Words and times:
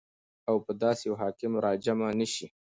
او 0.49 0.55
په 0.65 0.71
داسي 0.81 1.03
يو 1.09 1.15
حاكم 1.21 1.51
راجمع 1.65 2.09
نسي 2.19 2.45